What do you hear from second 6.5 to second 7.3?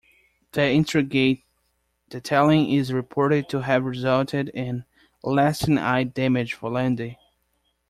for Landy.